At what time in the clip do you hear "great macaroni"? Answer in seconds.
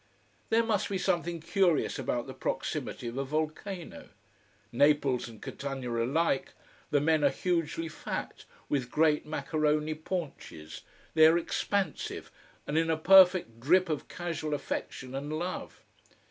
8.89-9.93